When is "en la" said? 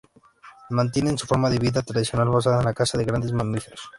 2.57-2.73